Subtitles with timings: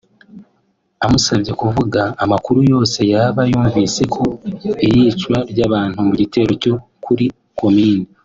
[1.05, 4.25] Amusabye kuvuga amakuru yose yaba yarumvise ku
[4.87, 6.73] iyicwa ry’abantu mu gitero cyo
[7.05, 7.25] kuri
[7.59, 8.03] Komine